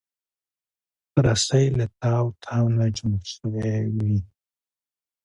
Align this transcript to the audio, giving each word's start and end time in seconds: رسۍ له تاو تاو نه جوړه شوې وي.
رسۍ 1.25 1.65
له 1.77 1.85
تاو 2.01 2.25
تاو 2.43 2.65
نه 2.77 2.85
جوړه 2.97 3.19
شوې 3.33 3.73
وي. 3.93 4.15